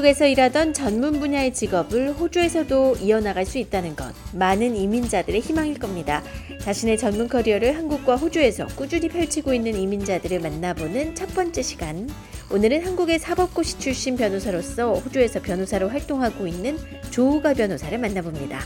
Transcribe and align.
한국에서 0.00 0.26
일하던 0.26 0.72
전문 0.72 1.20
분야의 1.20 1.52
직업을 1.52 2.12
호주에서도 2.12 2.96
이어나갈 3.00 3.44
수 3.44 3.58
있다는 3.58 3.96
것. 3.96 4.14
많은 4.32 4.74
이민자들의 4.74 5.40
희망일 5.40 5.78
겁니다. 5.78 6.22
자신의 6.60 6.96
전문 6.96 7.28
커리어를 7.28 7.76
한국과 7.76 8.16
호주에서 8.16 8.66
꾸준히 8.76 9.08
펼치고 9.08 9.52
있는 9.52 9.74
이민자들을 9.74 10.40
만나보는 10.40 11.14
첫 11.14 11.34
번째 11.34 11.62
시간. 11.62 12.08
오늘은 12.50 12.86
한국의 12.86 13.18
사법고시 13.18 13.78
출신 13.78 14.16
변호사로서 14.16 14.94
호주에서 14.94 15.42
변호사로 15.42 15.88
활동하고 15.88 16.46
있는 16.46 16.78
조우가 17.10 17.54
변호사를 17.54 17.96
만나봅니다. 17.98 18.60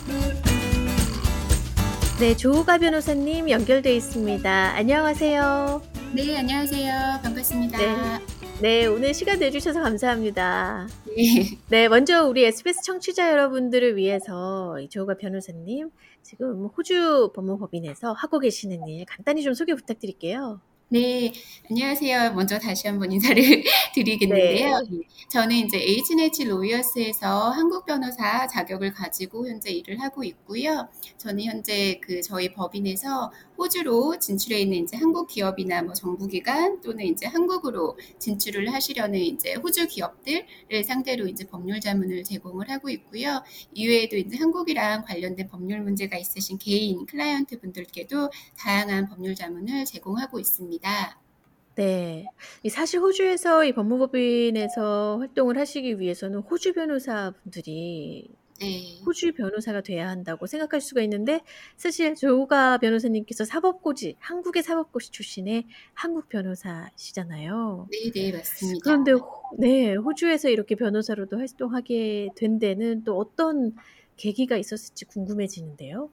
네, 2.20 2.36
조우가 2.36 2.78
변호사님 2.78 3.50
연결돼 3.50 3.94
있습니다. 3.96 4.74
안녕하세요. 4.76 5.82
네, 6.12 6.36
안녕하세요. 6.38 7.20
반갑습니다. 7.22 7.78
네. 7.78 8.33
네, 8.60 8.86
오늘 8.86 9.12
시간 9.12 9.40
내주셔서 9.40 9.82
감사합니다. 9.82 10.86
네. 11.06 11.58
네, 11.68 11.88
먼저 11.88 12.26
우리 12.26 12.44
SBS 12.44 12.82
청취자 12.82 13.30
여러분들을 13.32 13.96
위해서 13.96 14.76
조우가 14.88 15.16
변호사님 15.16 15.90
지금 16.22 16.66
호주 16.66 17.32
법무법인에서 17.34 18.12
하고 18.12 18.38
계시는 18.38 18.86
일 18.88 19.04
간단히 19.06 19.42
좀 19.42 19.54
소개 19.54 19.74
부탁드릴게요. 19.74 20.60
네, 20.88 21.32
안녕하세요. 21.70 22.34
먼저 22.34 22.58
다시 22.58 22.86
한번 22.86 23.10
인사를 23.10 23.42
드리겠는데요. 23.94 24.80
네. 24.90 25.00
저는 25.28 25.56
이제 25.56 25.78
H&H 25.78 26.44
로이어스에서 26.44 27.50
한국 27.50 27.84
변호사 27.86 28.46
자격을 28.46 28.92
가지고 28.92 29.48
현재 29.48 29.70
일을 29.70 30.00
하고 30.00 30.22
있고요. 30.22 30.88
저는 31.16 31.42
현재 31.42 31.98
그 32.00 32.20
저희 32.22 32.52
법인에서 32.52 33.32
호주로 33.56 34.18
진출해 34.18 34.60
있는 34.60 34.84
이제 34.84 34.96
한국 34.96 35.26
기업이나 35.26 35.82
뭐 35.82 35.94
정부기관 35.94 36.80
또는 36.80 37.06
이제 37.06 37.26
한국으로 37.26 37.98
진출을 38.18 38.72
하시려는 38.72 39.18
이제 39.18 39.54
호주 39.54 39.88
기업들을 39.88 40.84
상대로 40.84 41.26
이제 41.26 41.44
법률 41.44 41.80
자문을 41.80 42.24
제공을 42.24 42.70
하고 42.70 42.90
있고요. 42.90 43.42
이외에도 43.72 44.16
이제 44.16 44.36
한국이랑 44.36 45.02
관련된 45.04 45.48
법률 45.48 45.80
문제가 45.80 46.18
있으신 46.18 46.58
개인 46.58 47.06
클라이언트 47.06 47.60
분들께도 47.60 48.30
다양한 48.58 49.08
법률 49.08 49.34
자문을 49.34 49.86
제공하고 49.86 50.38
있습니다. 50.38 50.73
네. 51.76 52.26
사실 52.70 53.00
호주에서 53.00 53.64
이 53.64 53.72
법무법인에서 53.72 55.18
활동을 55.18 55.58
하시기 55.58 55.98
위해서는 55.98 56.38
호주 56.40 56.72
변호사분들이 56.74 58.36
네. 58.60 59.00
호주 59.06 59.34
변호사가 59.34 59.82
돼야 59.82 60.08
한다고 60.08 60.46
생각할 60.46 60.80
수가 60.80 61.02
있는데 61.02 61.40
사실 61.76 62.14
조가 62.16 62.78
변호사님께서 62.78 63.44
사법고시 63.44 64.16
한국의 64.20 64.62
사법고시 64.62 65.10
출신의 65.12 65.66
한국 65.94 66.28
변호사시잖아요. 66.28 67.90
네, 67.90 68.10
네, 68.12 68.32
맞습니다. 68.32 68.80
그런데 68.84 69.12
네, 69.58 69.94
호주에서 69.96 70.50
이렇게 70.50 70.74
변호사로도 70.76 71.38
활동하게 71.38 72.30
된 72.36 72.58
데는 72.58 73.04
또 73.04 73.18
어떤 73.18 73.74
계기가 74.16 74.56
있었을지 74.56 75.04
궁금해지는데요. 75.06 76.12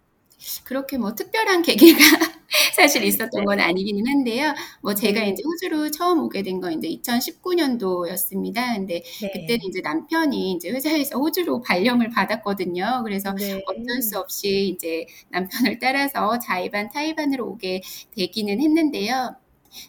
그렇게 0.64 0.98
뭐 0.98 1.14
특별한 1.16 1.62
계기가 1.64 2.00
사실 2.76 3.04
있었던 3.04 3.46
건 3.46 3.60
아니기는 3.60 4.06
한데요. 4.08 4.54
뭐 4.82 4.94
제가 4.96 5.24
이제 5.24 5.42
호주로 5.46 5.90
처음 5.92 6.20
오게 6.24 6.44
된 6.44 6.60
건 6.62 6.74
이제 6.74 6.88
2019년도였습니다. 6.88 8.76
근데 8.76 9.02
네. 9.22 9.32
그때는 9.32 9.66
이제 9.68 9.82
남편이 9.82 10.52
이제 10.54 10.70
회사에서 10.70 11.18
호주로 11.20 11.62
발령을 11.62 12.10
받았거든요. 12.10 13.02
그래서 13.04 13.34
네. 13.34 13.62
어쩔 13.66 14.02
수 14.02 14.20
없이 14.20 14.68
이제 14.76 15.06
남편을 15.30 15.80
따라서 15.80 16.38
자의반 16.40 16.90
타의반으로 16.90 17.48
오게 17.48 17.82
되기는 18.16 18.60
했는데요. 18.62 19.36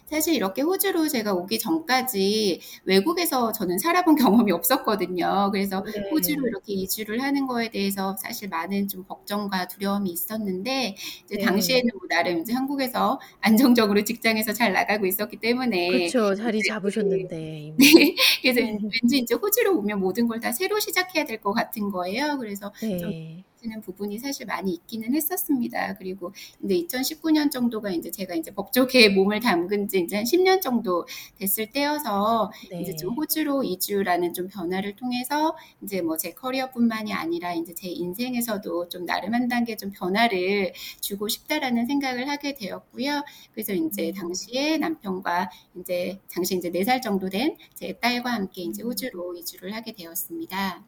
사실 0.05 0.33
이렇게 0.35 0.61
호주로 0.61 1.07
제가 1.07 1.33
오기 1.33 1.59
전까지 1.59 2.59
외국에서 2.85 3.51
저는 3.51 3.77
살아본 3.79 4.15
경험이 4.47 4.51
없었거든요. 4.51 5.49
그래서 5.51 5.83
네. 5.83 6.03
호주로 6.11 6.47
이렇게 6.47 6.73
이주를 6.73 7.21
하는 7.21 7.47
거에 7.47 7.69
대해서 7.69 8.15
사실 8.17 8.49
많은 8.49 8.87
좀 8.87 9.03
걱정과 9.05 9.67
두려움이 9.67 10.09
있었는데 10.11 10.95
이제 11.25 11.35
네. 11.37 11.43
당시에는 11.43 11.89
뭐 11.99 12.07
나름 12.09 12.39
이제 12.41 12.53
한국에서 12.53 13.19
안정적으로 13.41 14.03
직장에서 14.03 14.53
잘 14.53 14.73
나가고 14.73 15.05
있었기 15.05 15.37
때문에 15.37 15.87
그렇죠 15.89 16.35
자리 16.35 16.61
잡으셨는데 16.63 17.73
네. 17.77 18.15
그래서 18.41 18.61
왠지 19.01 19.17
이제 19.19 19.35
호주로 19.35 19.77
오면 19.79 19.99
모든 19.99 20.27
걸 20.27 20.39
다 20.43 20.51
새로 20.51 20.77
시작해야 20.79 21.23
될 21.25 21.39
것 21.43 21.53
같은 21.53 21.89
거예요. 21.89 22.37
그래서 22.37 22.71
네. 22.81 23.43
좀 23.63 23.71
하시는 23.71 23.81
부분이 23.81 24.19
사실 24.19 24.45
많이 24.45 24.73
있기는 24.73 25.13
했었습니다. 25.13 25.95
그리고 25.95 26.33
이제 26.63 26.75
2019년 26.75 27.49
정도가 27.51 27.91
이제 27.91 28.11
제가 28.11 28.35
이제 28.35 28.51
법조계에 28.51 29.09
몸을 29.09 29.39
담근 29.39 29.87
지 29.87 29.99
이제 29.99 30.17
한 30.17 30.25
10년 30.25 30.61
정도 30.61 31.05
됐을 31.37 31.71
때여서 31.71 32.51
네. 32.71 32.81
이제 32.81 32.95
좀 32.95 33.13
호주로 33.15 33.63
이주라는 33.63 34.33
좀 34.33 34.47
변화를 34.47 34.95
통해서 34.95 35.55
이제 35.81 36.01
뭐 36.01 36.17
제 36.17 36.31
커리어뿐만이 36.31 37.11
아니라 37.11 37.53
이제 37.53 37.73
제 37.73 37.89
인생에서도 37.89 38.87
좀 38.89 39.05
나름 39.05 39.33
한 39.33 39.47
단계 39.49 39.75
좀 39.75 39.91
변화를 39.91 40.71
주고 41.01 41.27
싶다라는 41.27 41.85
생각을 41.87 42.29
하게 42.29 42.53
되었고요. 42.53 43.23
그래서 43.53 43.73
이제 43.73 44.09
음. 44.09 44.13
당시에 44.13 44.77
남편과 44.77 45.49
이제 45.79 46.19
당시 46.31 46.55
이제 46.55 46.69
4살 46.69 47.01
정도 47.01 47.29
된 47.29 47.57
제 47.75 47.93
딸과 47.99 48.31
함께 48.33 48.61
이제 48.63 48.83
음. 48.83 48.87
호주로 48.89 49.35
이주를 49.35 49.73
하게 49.73 49.91
되었습니다. 49.93 50.83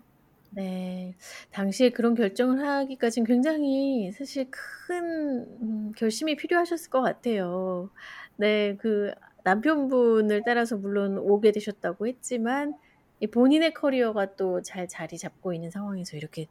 네. 0.55 1.15
당시에 1.51 1.89
그런 1.89 2.15
결정을 2.15 2.65
하기까진 2.65 3.25
굉장히 3.25 4.11
사실 4.13 4.49
큰 4.49 5.45
음 5.61 5.91
결심이 5.97 6.35
필요하셨을 6.37 6.89
것 6.89 7.01
같아요. 7.01 7.89
네. 8.37 8.75
그 8.77 9.11
남편분을 9.43 10.43
따라서 10.45 10.77
물론 10.77 11.17
오게 11.17 11.51
되셨다고 11.51 12.07
했지만 12.07 12.73
이 13.19 13.27
본인의 13.27 13.73
커리어가 13.73 14.35
또 14.35 14.61
잘 14.61 14.87
자리 14.87 15.17
잡고 15.17 15.53
있는 15.53 15.71
상황에서 15.71 16.17
이렇게 16.17 16.47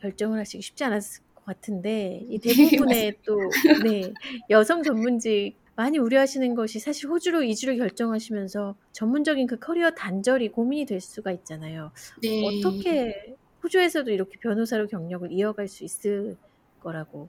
결정을 0.00 0.38
하시기 0.40 0.62
쉽지 0.62 0.84
않았을 0.84 1.22
것 1.34 1.44
같은데 1.44 2.20
이 2.28 2.38
대부분의 2.40 3.14
또 3.26 3.56
네. 3.84 4.14
여성 4.50 4.82
전문직 4.82 5.56
많이 5.78 5.96
우려하시는 5.96 6.56
것이 6.56 6.80
사실 6.80 7.08
호주로 7.08 7.44
이주를 7.44 7.78
결정하시면서 7.78 8.74
전문적인 8.90 9.46
그 9.46 9.60
커리어 9.60 9.92
단절이 9.92 10.48
고민이 10.48 10.86
될 10.86 11.00
수가 11.00 11.30
있잖아요. 11.30 11.92
네. 12.20 12.42
어떻게 12.44 13.36
호주에서도 13.62 14.10
이렇게 14.10 14.40
변호사로 14.40 14.88
경력을 14.88 15.30
이어갈 15.30 15.68
수 15.68 15.84
있을 15.84 16.36
거라고 16.80 17.28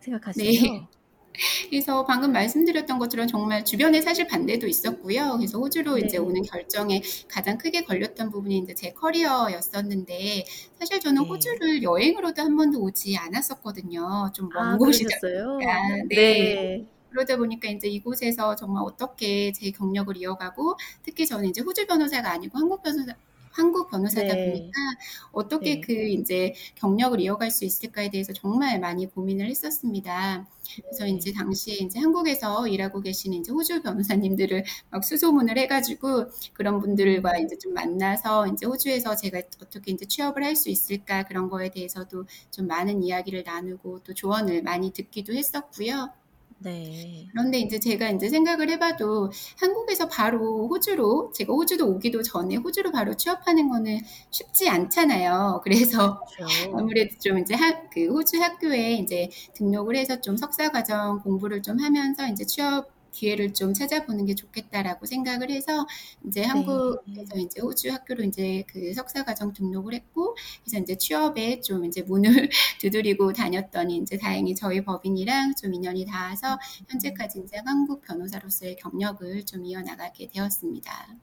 생각하세요? 0.00 0.46
네. 0.46 0.88
그래서 1.68 2.06
방금 2.06 2.32
말씀드렸던 2.32 2.98
것처럼 2.98 3.26
정말 3.26 3.66
주변에 3.66 4.00
사실 4.00 4.26
반대도 4.28 4.66
있었고요. 4.66 5.36
그래서 5.36 5.58
호주로 5.58 5.96
네. 5.96 6.06
이제 6.06 6.16
오는 6.16 6.40
결정에 6.40 7.02
가장 7.28 7.58
크게 7.58 7.82
걸렸던 7.82 8.30
부분이 8.30 8.56
이제 8.60 8.72
제 8.72 8.92
커리어였었는데 8.92 10.44
사실 10.78 11.00
저는 11.00 11.24
네. 11.24 11.28
호주를 11.28 11.82
여행으로도 11.82 12.40
한 12.40 12.56
번도 12.56 12.80
오지 12.80 13.18
않았었거든요. 13.18 14.30
좀먼 14.32 14.56
아, 14.56 14.78
곳이다 14.78 15.18
보니까. 15.20 15.96
네. 16.08 16.14
네. 16.14 16.93
그러다 17.14 17.36
보니까 17.36 17.68
이제 17.68 17.88
이곳에서 17.88 18.56
정말 18.56 18.82
어떻게 18.84 19.52
제 19.52 19.70
경력을 19.70 20.16
이어가고 20.16 20.76
특히 21.02 21.26
저는 21.26 21.48
이제 21.50 21.60
호주 21.62 21.86
변호사가 21.86 22.30
아니고 22.32 22.58
한국 22.58 22.82
변호사 22.82 23.14
한국 23.52 23.88
변호사다 23.90 24.34
네. 24.34 24.50
보니까 24.50 24.72
어떻게 25.32 25.76
네. 25.76 25.80
그 25.80 25.92
이제 25.92 26.54
경력을 26.74 27.20
이어갈 27.20 27.50
수 27.52 27.64
있을까에 27.64 28.10
대해서 28.10 28.32
정말 28.32 28.80
많이 28.80 29.06
고민을 29.06 29.46
했었습니다. 29.48 30.48
그래서 30.82 31.04
네. 31.04 31.10
이제 31.10 31.32
당시에 31.32 31.74
이제 31.76 32.00
한국에서 32.00 32.66
일하고 32.68 33.00
계시는 33.00 33.38
이제 33.38 33.52
호주 33.52 33.82
변호사님들을 33.82 34.64
막 34.90 35.04
수소문을 35.04 35.56
해가지고 35.58 36.26
그런 36.52 36.80
분들과 36.80 37.32
음. 37.32 37.44
이제 37.44 37.56
좀 37.58 37.74
만나서 37.74 38.48
이제 38.48 38.66
호주에서 38.66 39.16
제가 39.16 39.38
어떻게 39.62 39.92
이제 39.92 40.04
취업을 40.06 40.42
할 40.44 40.54
수 40.56 40.70
있을까 40.70 41.24
그런 41.24 41.48
거에 41.50 41.68
대해서도 41.70 42.26
좀 42.52 42.66
많은 42.68 43.02
이야기를 43.02 43.42
나누고 43.44 44.04
또 44.04 44.14
조언을 44.14 44.62
많이 44.62 44.92
듣기도 44.92 45.32
했었고요. 45.34 46.10
네. 46.64 47.26
그런데 47.30 47.58
이제 47.58 47.78
제가 47.78 48.08
이제 48.10 48.30
생각을 48.30 48.70
해봐도 48.70 49.30
한국에서 49.58 50.08
바로 50.08 50.66
호주로 50.68 51.30
제가 51.34 51.52
호주도 51.52 51.86
오기도 51.88 52.22
전에 52.22 52.56
호주로 52.56 52.90
바로 52.90 53.14
취업하는 53.14 53.68
거는 53.68 54.00
쉽지 54.30 54.70
않잖아요. 54.70 55.60
그래서 55.64 56.20
그렇죠. 56.36 56.76
아무래도 56.78 57.18
좀 57.18 57.38
이제 57.38 57.54
하, 57.54 57.88
그 57.90 58.06
호주 58.06 58.40
학교에 58.42 58.94
이제 58.94 59.28
등록을 59.54 59.96
해서 59.96 60.20
좀 60.22 60.38
석사 60.38 60.70
과정 60.70 61.20
공부를 61.20 61.62
좀 61.62 61.78
하면서 61.80 62.26
이제 62.28 62.44
취업 62.46 62.93
기회를 63.14 63.54
좀 63.54 63.72
찾아보는 63.72 64.26
게 64.26 64.34
좋겠다라고 64.34 65.06
생각을 65.06 65.50
해서 65.50 65.86
이제 66.26 66.40
네. 66.42 66.46
한국에서 66.46 67.36
이제 67.38 67.60
호주 67.60 67.92
학교로 67.92 68.24
이제 68.24 68.64
그 68.66 68.92
석사 68.92 69.24
과정 69.24 69.52
등록을 69.52 69.94
했고 69.94 70.36
그래서 70.64 70.82
이제 70.82 70.96
취업에 70.96 71.60
좀 71.60 71.84
이제 71.84 72.02
문을 72.02 72.50
두드리고 72.80 73.32
다녔더니 73.32 73.98
이제 73.98 74.18
다행히 74.18 74.54
저희 74.54 74.82
법인이랑 74.84 75.54
좀 75.54 75.72
인연이 75.72 76.04
닿아서 76.04 76.58
현재까지 76.88 77.40
이제 77.44 77.58
한국 77.64 78.02
변호사로서의 78.02 78.76
경력을 78.76 79.46
좀 79.46 79.64
이어나가게 79.64 80.28
되었습니다. 80.28 81.16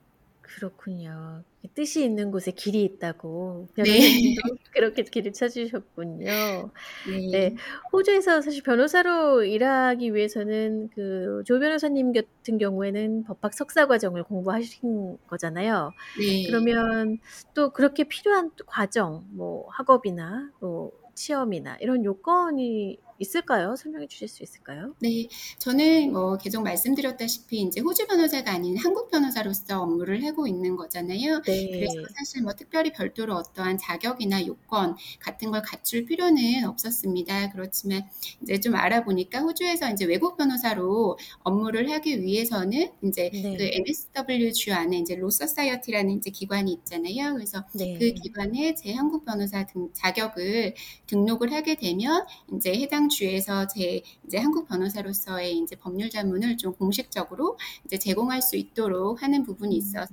그렇군요. 0.56 1.44
뜻이 1.76 2.04
있는 2.04 2.32
곳에 2.32 2.52
길이 2.52 2.84
있다고 2.84 3.68
네. 3.78 3.84
변호사님도 3.84 4.42
그렇게 4.74 5.04
길을 5.04 5.32
찾으셨군요. 5.34 6.26
네. 6.26 7.32
네. 7.32 7.56
호주에서 7.94 8.42
사실 8.42 8.64
변호사로 8.64 9.44
일하기 9.44 10.14
위해서는 10.14 10.90
그 10.90 11.44
조 11.46 11.60
변호사님 11.60 12.14
같은 12.14 12.58
경우에는 12.58 13.24
법학 13.24 13.54
석사 13.54 13.88
과정을 13.88 14.24
공부하신 14.24 15.18
거잖아요. 15.28 15.94
네. 16.20 16.46
그러면 16.48 17.20
또 17.54 17.72
그렇게 17.72 18.04
필요한 18.06 18.52
과정, 18.66 19.26
뭐 19.32 19.68
학업이나 19.70 20.52
뭐 20.60 20.92
시험이나 21.16 21.78
이런 21.80 22.04
요건이 22.06 23.00
있을까요? 23.22 23.76
설명해 23.76 24.08
주실 24.08 24.28
수 24.28 24.44
있을까요? 24.44 24.96
네. 25.00 25.28
저는 25.58 26.12
뭐 26.14 26.38
계속 26.38 26.62
말씀드렸다시피 26.62 27.58
인제 27.58 27.82
호주 27.82 28.06
변호사가 28.06 28.52
아닌 28.52 28.78
한국 28.78 29.10
변호사로서 29.10 29.82
업무를 29.82 30.24
하고 30.28 30.46
있는 30.46 30.76
거잖아요. 30.76 31.42
그래서 31.72 31.96
네. 31.96 32.16
사실 32.16 32.44
뭐 32.44 32.54
특별히 32.54 32.92
별도로 32.94 33.34
어떠한 33.36 33.80
자격이나 33.80 34.46
요건 34.46 34.96
같은 35.20 35.50
걸 35.50 35.64
갖출 35.64 36.06
필요는 36.06 36.66
없었습니다. 36.66 37.50
그렇지만 37.52 38.08
이제 38.44 38.60
좀 38.60 38.76
알아보니까 38.76 39.40
호주에서 39.40 39.90
인제 39.90 40.06
외국 40.06 40.38
변호사로 40.38 41.18
업무를 41.40 41.90
하기 41.92 42.22
위해서는 42.22 42.92
그 43.02 43.14
네. 43.32 43.62
NSW주 43.64 44.72
안에 44.72 44.98
인제 44.98 45.16
Law 45.16 45.32
Society라는 45.32 46.12
인제 46.12 46.30
기관이 46.30 46.72
있잖아요. 46.74 47.34
그래서 47.34 47.64
그 47.94 48.12
네. 48.12 48.22
기관에 48.22 48.76
제 48.76 48.94
한국 48.94 49.26
변호사 49.26 49.66
등 49.66 49.90
자격을 49.94 50.76
등록을 51.08 51.52
하게 51.54 51.74
되면 51.76 52.26
인제 52.52 52.74
해당 52.82 53.10
주에서 53.12 53.68
제 53.68 54.02
이제 54.26 54.38
한국 54.40 54.68
변호사로서의 54.68 55.56
인제 55.58 55.78
법률 55.78 56.10
자문을 56.10 56.58
좀 56.58 56.74
공식적으로 56.74 57.58
이제 57.86 57.98
제공할 58.00 58.42
수 58.42 58.58
있도록 58.58 59.24
하는 59.24 59.44
부분이 59.44 59.76
음. 59.78 59.78
있어서 59.78 60.08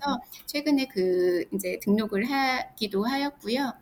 최근에 0.47 0.87
그 0.89 1.45
인제 1.53 1.81
등록을 1.83 2.25
하기도 2.31 3.05
하였고요. 3.07 3.73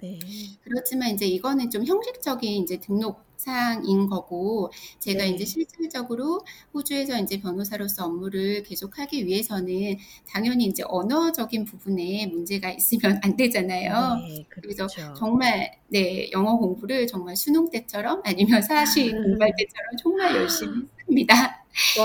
네. 0.00 0.58
그렇지만 0.62 1.10
인제 1.10 1.26
이거는 1.26 1.70
좀 1.70 1.84
형식적인 1.84 2.50
인제 2.52 2.80
등록 2.80 3.25
사항인 3.36 4.06
거고 4.08 4.70
제가 5.00 5.24
네. 5.24 5.44
실질적으로 5.44 6.40
호주에서 6.74 7.18
인제 7.18 7.40
변호사로서 7.40 8.06
업무를 8.06 8.62
계속하기 8.62 9.26
위해서는 9.26 9.96
당연히 10.28 10.64
인제 10.66 10.84
언어적인 10.86 11.64
부분에 11.64 12.26
문제가 12.28 12.70
있으면 12.72 13.20
안 13.24 13.36
되잖아요. 13.36 14.22
네. 14.28 14.44
그래서 14.60 14.88
그렇죠. 14.88 15.12
정말 15.14 15.78
네 15.88 16.30
영어 16.32 16.56
공부를 16.58 17.06
정말 17.06 17.36
수능 17.36 17.70
때처럼 17.70 18.22
아니면 18.24 18.62
사시 18.62 19.18
공부할 19.22 19.52
때처럼 19.56 19.90
정말 20.02 20.34
열심히 20.34 20.72
했습니다. 21.00 21.34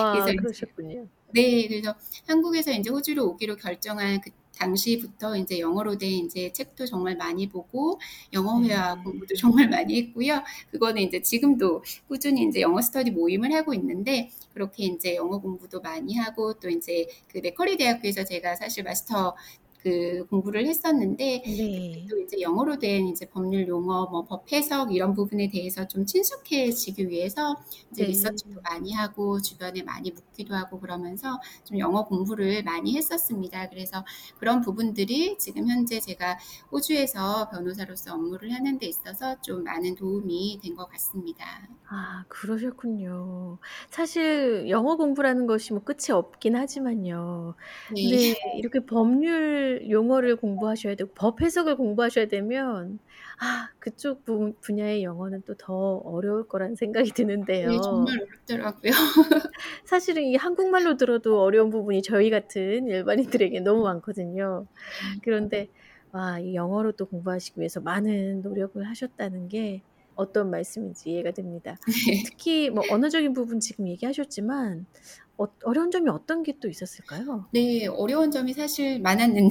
그래서 0.10 0.30
와 0.30 0.32
인제 0.32 0.38
그러셨군요. 0.38 1.10
네. 1.34 1.68
그래서 1.68 1.96
한국에서 2.28 2.72
인제 2.72 2.90
호주로 2.90 3.26
오기로 3.30 3.56
결정한 3.58 4.20
그 4.22 4.32
당시부터 4.58 5.36
인제 5.38 5.60
영어로 5.60 5.98
된 5.98 6.10
인제 6.12 6.52
책도 6.54 6.86
정말 6.86 7.16
많이 7.18 7.48
보고 7.50 8.00
영어 8.34 8.62
회화 8.64 8.96
네. 8.96 9.04
공부도 9.04 9.36
정말 9.36 9.70
많이 9.70 9.98
했고요. 10.02 10.44
그거는 10.72 11.02
인제 11.04 11.22
지금도 11.22 11.84
꾸준히 12.08 12.42
인제 12.44 12.62
영어 12.62 12.82
스터디 12.82 13.12
모임을 13.12 13.54
하고 13.54 13.74
있는데 13.74 14.30
그렇게 14.54 14.84
인제 14.86 15.16
영어 15.16 15.40
공부도 15.40 15.82
많이 15.82 16.16
하고 16.16 16.54
또 16.60 16.70
인제 16.70 17.08
그 17.30 17.40
맥쿼리 17.40 17.78
대학교에서 17.78 18.24
제가 18.26 18.56
사실 18.56 18.84
마스터 18.84 19.36
그 19.84 20.26
공부를 20.30 20.66
했었는데 20.68 21.42
네. 21.46 22.08
그때도 22.08 22.22
이제 22.22 22.40
영어로 22.42 22.78
된 22.80 23.08
이제 23.08 23.26
법률 23.30 23.68
용어, 23.68 24.06
뭐 24.08 24.24
법 24.26 24.52
해석 24.52 24.94
이런 24.94 25.14
부분에 25.14 25.50
대해서 25.50 25.88
좀 25.88 26.06
친숙해지기 26.06 27.10
위해서 27.10 27.56
이제 27.92 28.04
네. 28.04 28.10
리서치도 28.10 28.62
많이 28.62 28.94
하고 28.94 29.42
주변에 29.42 29.82
많이 29.84 30.12
묻기도 30.12 30.54
하고 30.56 30.80
그러면서 30.80 31.40
좀 31.66 31.80
영어 31.80 32.06
공부를 32.06 32.64
많이 32.64 32.96
했었습니다. 32.96 33.70
그래서 33.70 34.06
그런 34.38 34.62
부분들이 34.62 35.38
지금 35.38 35.68
현재 35.68 36.00
제가 36.00 36.38
호주에서 36.72 37.50
변호사로서 37.50 38.14
업무를 38.14 38.52
하는 38.54 38.78
데 38.78 38.86
있어서 38.88 39.42
좀 39.42 39.64
많은 39.64 39.96
도움이 39.96 40.60
된 40.62 40.72
것 40.76 40.88
같습니다. 40.90 41.46
아 41.90 42.24
그러셨군요. 42.30 43.60
사실 43.90 44.70
영어 44.70 44.96
공부라는 44.96 45.46
것이 45.46 45.74
뭐 45.74 45.84
끝이 45.84 46.12
없긴 46.14 46.56
하지만요. 46.56 47.56
네. 47.90 48.02
근데 48.10 48.36
이렇게 48.54 48.80
법률 48.86 49.71
용어를 49.90 50.36
공부하셔야 50.38 50.96
되고 50.96 51.12
법 51.16 51.42
해석을 51.42 51.76
공부하셔야 51.78 52.28
되면 52.28 53.00
아 53.40 53.70
그쪽 53.80 54.24
분 54.26 54.56
분야의 54.62 55.04
영어는 55.04 55.44
또 55.46 55.56
더 55.56 55.98
어려울 55.98 56.48
거라는 56.48 56.76
생각이 56.76 57.12
네. 57.12 57.14
드는데요. 57.14 57.82
정말 57.82 58.16
어렵더라고요. 58.22 58.92
사실은 59.86 60.24
이 60.24 60.36
한국말로 60.36 60.98
들어도 60.98 61.42
어려운 61.42 61.70
부분이 61.70 62.02
저희 62.02 62.30
같은 62.30 62.88
일반인들에게 62.88 63.60
너무 63.62 63.84
많거든요. 63.84 64.66
네. 65.14 65.20
그런데 65.24 65.70
와 66.12 66.40
이 66.40 66.56
영어로 66.56 66.92
또 66.94 67.06
공부하시기 67.06 67.60
위해서 67.60 67.80
많은 67.80 68.42
노력을 68.42 68.84
하셨다는 68.88 69.48
게 69.48 69.84
어떤 70.22 70.50
말씀인지 70.52 71.10
이해가 71.12 71.32
됩니다. 71.32 71.80
네. 72.08 72.24
특히 72.24 72.70
뭐 72.70 72.86
언어적인 72.90 73.34
부분 73.34 73.60
지금 73.60 73.88
얘기하셨지만 73.88 74.88
어 75.38 75.46
어려운 75.66 75.92
점이 75.92 76.10
어떤 76.10 76.44
게 76.44 76.60
또 76.62 76.70
있었을까요? 76.70 77.50
네. 77.52 77.86
어려운 77.88 78.32
점이 78.32 78.54
사실 78.54 79.00
많았는데요. 79.02 79.50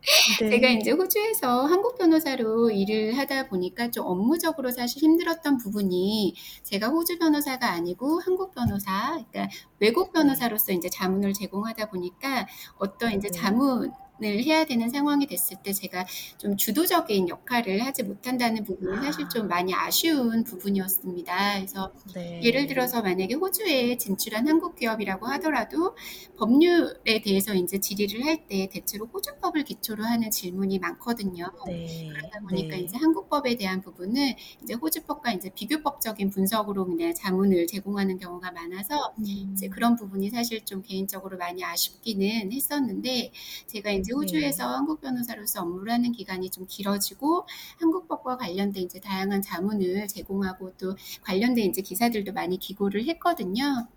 제가 0.50 0.68
네. 0.68 0.70
인제 0.70 0.92
호주에서 0.92 1.66
한국 1.66 1.96
변호사로 1.98 2.70
일을 2.70 3.16
하다 3.18 3.48
보니까 3.48 3.90
좀 3.90 4.06
업무적으로 4.06 4.70
사실 4.70 5.02
힘들었던 5.02 5.58
부분이 5.58 6.34
제가 6.64 6.88
호주 6.88 7.18
변호사가 7.18 7.70
아니고 7.72 8.20
한국 8.20 8.52
변호사 8.54 9.22
그러니까 9.32 9.48
외국 9.80 10.12
네. 10.12 10.12
변호사로서 10.12 10.72
인제 10.72 10.90
자문을 10.90 11.32
제공하다 11.34 11.90
보니까 11.90 12.46
어떤 12.78 13.12
인제 13.12 13.30
네. 13.30 13.34
자문을 13.34 13.90
해야 14.22 14.64
되는 14.64 14.88
상황이 14.90 15.26
됐을 15.26 15.56
때 15.62 15.72
제가 15.72 16.06
좀 16.38 16.56
주도적인 16.56 17.28
역할을 17.28 17.84
하지 17.84 18.02
못한다는 18.04 18.64
부분이 18.64 19.04
사실 19.04 19.28
좀 19.28 19.44
아. 19.46 19.48
많이 19.48 19.74
아쉬운 19.74 20.44
부분이었습니다. 20.44 21.54
그래서 21.56 21.92
예를 22.42 22.62
네. 22.62 22.66
들어서 22.66 23.02
만약에 23.02 23.34
호주에 23.34 23.96
진출한 23.96 24.46
한국 24.48 24.76
기업이라고 24.76 25.26
하더라도 25.26 25.96
법률에 26.36 27.20
대해서 27.22 27.54
인제 27.54 27.78
질의를 27.80 28.24
할 28.24 28.44
때 28.46 28.68
대체로 28.70 29.06
호주법을 29.06 29.64
기초로 29.64 30.04
하는 30.04 30.30
질문이 30.30 30.78
많거든요. 30.78 31.46
네. 31.66 32.08
그러다 32.12 32.40
보니까 32.40 32.76
네. 32.76 32.86
한국법에 32.92 33.54
대한 33.56 33.80
부분을 33.80 34.34
이제 34.62 34.74
호주법과 34.74 35.32
인제 35.32 35.50
비교법적인 35.54 36.28
분석으로 36.30 36.84
그냥 36.84 37.14
자문을 37.14 37.66
제공하는 37.66 38.18
경우가 38.18 38.50
많아서 38.52 39.14
이제 39.22 39.66
음. 39.66 39.70
그런 39.70 39.96
부분이 39.96 40.28
사실 40.30 40.64
좀 40.64 40.82
개인적으로 40.82 41.38
많이 41.38 41.64
아쉽기는 41.64 42.52
했었는데 42.52 43.32
제가 43.66 43.90
인제 43.92 44.03
네. 44.12 44.12
호주에서 44.12 44.66
한국 44.76 45.00
변호사로서 45.00 45.62
업무를 45.62 45.92
하는 45.92 46.12
기간이 46.12 46.50
좀 46.50 46.66
길어지고 46.68 47.46
한국법과 47.80 48.36
관련된 48.38 48.84
인제 48.84 49.00
다양한 49.00 49.42
자문을 49.42 50.06
제공하고 50.08 50.72
또 50.78 50.96
관련된 51.22 51.66
인제 51.66 51.82
기사들도 51.82 52.32
많이 52.32 52.58
기고를 52.58 53.06
했거든요. 53.08 53.88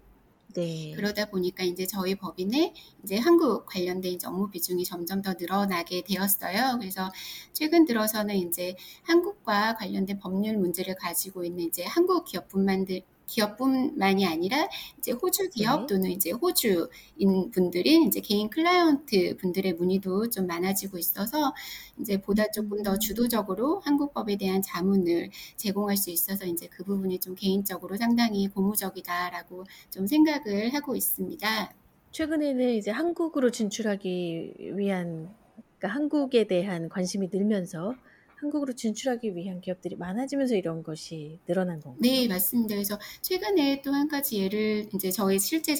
네. 0.53 0.95
그러다 0.95 1.25
보니까 1.29 1.63
인제 1.63 1.85
저희 1.85 2.15
법인에 2.15 2.73
이제 3.03 3.17
한국 3.17 3.65
관련된 3.67 4.13
이제 4.13 4.25
업무 4.27 4.49
비중이 4.49 4.83
점점 4.85 5.21
더 5.21 5.33
늘어나게 5.33 6.01
되었어요. 6.01 6.77
그래서 6.79 7.11
최근 7.53 7.85
들어서는 7.85 8.35
인제 8.35 8.75
한국과 9.03 9.75
관련된 9.75 10.17
법률 10.19 10.57
문제를 10.57 10.95
가지고 10.95 11.43
있는 11.45 11.65
이제 11.65 11.83
한국 11.85 12.25
기업뿐만 12.25 12.85
들 12.85 13.01
기업뿐만이 13.27 14.25
아니라 14.25 14.67
이제 14.97 15.11
호주 15.11 15.49
기업 15.49 15.81
네. 15.81 15.87
또는 15.87 16.09
이제 16.09 16.31
호주인 16.31 17.51
분들이 17.51 17.93
인제 17.95 18.21
개인 18.21 18.49
클라이언트 18.49 19.37
분들의 19.37 19.73
문의도 19.73 20.29
좀 20.29 20.47
많아지고 20.47 20.97
있어서 20.97 21.53
인제 21.97 22.21
보다 22.21 22.49
쪼끔 22.51 22.81
더 22.83 22.93
음. 22.93 22.99
주도적으로 22.99 23.79
한국법에 23.81 24.37
대한 24.37 24.61
자문을 24.61 25.29
제공할 25.57 25.97
수 25.97 26.09
있어서 26.09 26.45
인제 26.45 26.67
그 26.67 26.83
부분이 26.83 27.19
좀 27.19 27.35
개인적으로 27.35 27.97
상당히 27.97 28.47
고무적이다라고 28.47 29.65
좀 29.91 30.07
생각을 30.07 30.73
하고 30.73 30.95
있습니다. 30.95 31.73
최근에는 32.11 32.73
이제 32.75 32.89
한국으로 32.89 33.51
진출하기 33.51 34.55
위한 34.75 35.29
그러니까 35.77 35.87
한국에 35.89 36.47
대한 36.47 36.89
관심이 36.89 37.29
늘면서 37.31 37.95
한국으로 38.37 38.73
진출하기 38.73 39.35
위한 39.35 39.61
기업들이 39.61 39.95
많아지면서 39.95 40.55
이런 40.55 40.83
것이 40.83 41.39
늘어난 41.45 41.79
네 41.99 42.27
건가요? 42.27 42.27
맞습니다. 42.27 42.75
그래서 42.75 42.99
최근에 43.23 43.81
또1 43.81 44.07
가지 44.07 44.37
예를 44.37 44.87
인제 44.93 45.09
저희 45.09 45.39
실제 45.39 45.73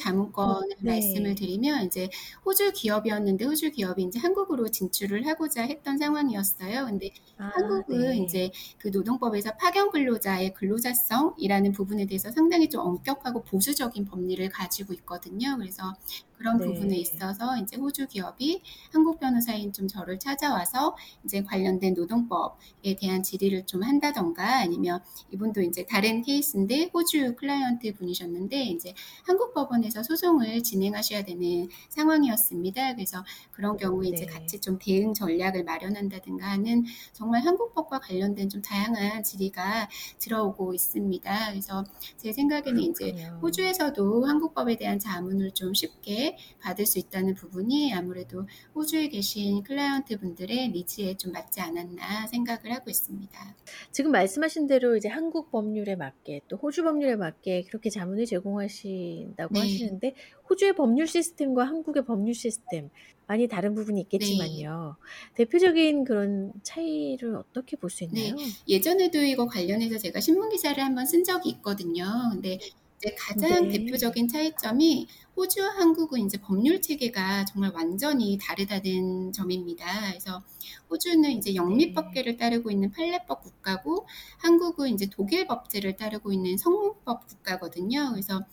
음 0.43 0.55
자문권을 0.55 0.77
말씀을 0.83 1.35
네. 1.35 1.35
드리면 1.35 1.85
이제 1.85 2.09
호주 2.43 2.71
기업이었는데 2.73 3.45
호주 3.45 3.69
기업이 3.71 4.01
인제 4.01 4.17
한국으로 4.19 4.67
진출을 4.69 5.27
하고자 5.27 5.61
했던 5.63 5.97
상황이었어요. 5.99 6.85
근데 6.87 7.11
아 7.37 7.51
한국은 7.53 8.15
네. 8.15 8.15
인제 8.15 8.49
그 8.79 8.87
노동법에서 8.87 9.51
파견 9.57 9.91
근로자의 9.91 10.53
근로자성이라는 10.55 11.71
부분에 11.71 12.07
대해서 12.07 12.31
상당히 12.31 12.67
좀 12.69 12.81
엄격하고 12.81 13.43
보수적인 13.43 14.05
법리를 14.05 14.49
가지고 14.49 14.93
있거든요. 14.95 15.55
그래서 15.57 15.93
그런 16.37 16.57
부분에 16.57 16.87
네. 16.89 16.95
있어서 16.97 17.57
이제 17.57 17.77
호주 17.77 18.07
기업이 18.07 18.61
한국 18.91 19.19
변호사인 19.19 19.73
좀 19.73 19.87
저를 19.87 20.19
찾아와서 20.19 20.95
이제 21.25 21.41
관련된 21.41 21.93
노동법에 21.93 22.95
대한 22.99 23.23
질의를 23.23 23.65
좀 23.65 23.83
한다던가 23.83 24.59
아니면 24.59 25.01
이분도 25.31 25.61
이제 25.61 25.85
다른 25.85 26.21
케이스인데 26.21 26.91
호주 26.93 27.35
클라이언트 27.35 27.95
분이셨는데 27.95 28.63
이제 28.65 28.93
한국 29.23 29.53
법원에서 29.53 30.03
소송을 30.03 30.63
진행하셔야 30.63 31.23
되는 31.23 31.67
상황이었습니다. 31.89 32.95
그래서 32.95 33.23
그런 33.51 33.77
경우에 33.77 34.09
이제 34.09 34.25
네. 34.25 34.31
같이 34.31 34.59
좀 34.59 34.77
대응 34.79 35.13
전략을 35.13 35.63
마련한다든가 35.63 36.45
하는 36.45 36.85
정말 37.13 37.41
한국법과 37.41 37.99
관련된 37.99 38.49
좀 38.49 38.61
다양한 38.61 39.23
질의가 39.23 39.89
들어오고 40.19 40.73
있습니다. 40.73 41.49
그래서 41.51 41.83
제 42.17 42.31
생각에는 42.31 42.79
이제 42.79 43.11
그렇군요. 43.11 43.39
호주에서도 43.41 44.25
한국법에 44.25 44.77
대한 44.77 44.99
자문을 44.99 45.51
좀 45.51 45.73
쉽게 45.73 46.26
받을 46.59 46.85
수 46.85 46.99
있다는 46.99 47.35
부분이 47.35 47.93
아무래도 47.93 48.47
호주에 48.75 49.09
계신 49.09 49.63
클라이언트 49.63 50.19
분들의 50.19 50.69
니즈에 50.69 51.15
좀 51.15 51.31
맞지 51.31 51.61
않았나 51.61 52.27
생각을 52.27 52.73
하고 52.73 52.89
있습니다. 52.89 53.55
지금 53.91 54.11
말씀하신 54.11 54.67
대로 54.67 54.97
이제 54.97 55.07
한국 55.07 55.51
법률에 55.51 55.95
맞게 55.95 56.41
또 56.47 56.57
호주 56.57 56.83
법률에 56.83 57.15
맞게 57.15 57.63
그렇게 57.63 57.89
자문을 57.89 58.25
제공하신다고 58.25 59.53
네. 59.53 59.59
하시는데 59.59 60.15
호주의 60.49 60.73
법률 60.75 61.07
시스템과 61.07 61.65
한국의 61.65 62.05
법률 62.05 62.33
시스템 62.33 62.89
많이 63.27 63.47
다른 63.47 63.75
부분이 63.75 63.95
네. 63.95 64.01
있겠지만요. 64.01 64.95
대표적인 65.35 66.05
그런 66.05 66.53
차이를 66.63 67.35
어떻게 67.35 67.75
볼수 67.75 68.07
네. 68.11 68.27
있나요? 68.27 68.35
예전에도 68.67 69.21
이거 69.21 69.45
관련해서 69.45 69.97
제가 69.97 70.21
신문 70.21 70.49
기사를 70.49 70.81
한번 70.81 71.05
쓴 71.05 71.23
적이 71.23 71.49
있거든요. 71.49 72.05
근데 72.31 72.57
이제 72.97 73.15
가장 73.17 73.67
네. 73.67 73.77
대표적인 73.77 74.27
차이점이 74.27 75.07
호주와 75.35 75.69
한국은 75.69 76.25
이제 76.25 76.37
법률 76.39 76.81
체계가 76.81 77.45
정말 77.45 77.71
완전히 77.73 78.39
다르다는 78.41 79.31
점입니다. 79.31 79.85
그래서 80.09 80.43
호주는 80.89 81.29
이제 81.31 81.51
네. 81.51 81.55
영미법계를 81.55 82.37
따르고 82.37 82.71
있는 82.71 82.91
판례법 82.91 83.43
국가고 83.43 84.07
한국은 84.39 84.89
이제 84.93 85.07
독일 85.11 85.45
법제를 85.45 85.95
따르고 85.95 86.33
있는 86.33 86.57
성문법 86.57 87.27
국가거든요. 87.27 88.11
그래서 88.11 88.43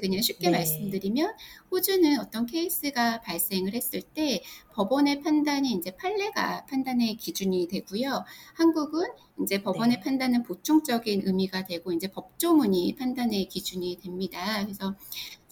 그냥 0.00 0.20
쉽게 0.22 0.50
네. 0.50 0.58
말씀드리면 0.58 1.34
호주는 1.70 2.18
어떤 2.20 2.46
케이스가 2.46 3.20
발생을 3.20 3.74
했을 3.74 4.02
때 4.02 4.42
법원의 4.72 5.20
판단이 5.22 5.72
이제 5.72 5.90
판례가 5.96 6.66
판단의 6.66 7.16
기준이 7.16 7.68
되고요. 7.68 8.24
한국은 8.54 9.06
이제 9.42 9.62
법원의 9.62 9.96
네. 9.96 10.02
판단은 10.02 10.42
보충적인 10.42 11.22
의미가 11.26 11.64
되고 11.64 11.92
이제 11.92 12.08
법조문이 12.08 12.96
판단의 12.96 13.46
기준이 13.48 13.98
됩니다. 14.02 14.62
그래서 14.64 14.94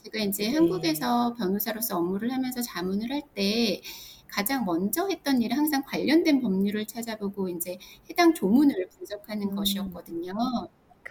제가 0.02 0.18
이제 0.24 0.48
네. 0.48 0.54
한국에서 0.54 1.34
변호사로서 1.34 1.98
업무를 1.98 2.32
하면서 2.32 2.62
자문을 2.62 3.10
할 3.12 3.22
때 3.34 3.80
가장 4.28 4.64
먼저 4.64 5.08
했던 5.08 5.42
일은 5.42 5.56
항상 5.56 5.82
관련된 5.84 6.40
법률을 6.40 6.86
찾아보고 6.86 7.48
이제 7.48 7.78
해당 8.08 8.32
조문을 8.34 8.88
분석하는 8.90 9.50
음. 9.50 9.56
것이었거든요. 9.56 10.34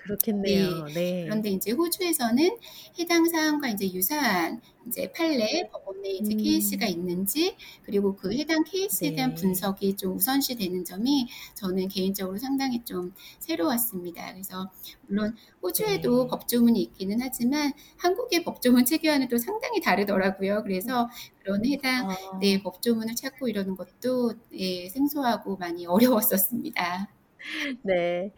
그렇겠네요. 0.04 0.86
네. 0.86 0.94
네. 0.94 1.24
그런데 1.26 1.50
이제 1.50 1.72
호주에서는 1.72 2.58
해당 3.00 3.26
사안과 3.26 3.70
이제 3.70 3.92
유사한 3.92 4.62
이제 4.88 5.12
판례, 5.12 5.70
법원에 5.72 6.10
이제 6.10 6.34
케이스가 6.34 6.88
음. 6.88 6.92
있는지 6.92 7.56
그리고 7.84 8.16
그 8.16 8.34
해당 8.34 8.64
케이스에 8.64 9.14
대한 9.14 9.36
네. 9.36 9.42
분석이 9.42 9.96
좀 9.96 10.16
우선시 10.16 10.56
되는 10.56 10.84
점이 10.84 11.28
저는 11.54 11.88
개인적으로 11.90 12.38
상당히 12.38 12.84
좀 12.84 13.14
새로웠습니다. 13.40 14.32
그래서 14.34 14.72
물론 15.08 15.36
호주에도 15.62 16.24
네. 16.24 16.30
법조문이 16.30 16.82
있기는 16.82 17.20
하지만 17.22 17.74
한국의 17.98 18.44
법조문 18.44 18.86
체계와는 18.86 19.28
또 19.28 19.38
상당히 19.38 19.80
다르더라고요. 19.82 20.64
그래서 20.64 21.10
그런 21.40 21.66
해당 21.66 22.10
네, 22.40 22.58
아. 22.58 22.64
법조문을 22.64 23.16
찾고 23.16 23.48
이러는 23.48 23.76
것도 23.76 24.34
예, 24.54 24.90
생소하고 24.90 25.58
많이 25.58 25.86
어려웠었습니다. 25.86 27.19
네. 27.84 28.32